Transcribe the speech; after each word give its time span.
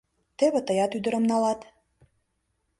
Теве 0.37 0.59
тыят 0.67 0.91
ӱдырым 0.97 1.23
налат. 1.31 1.59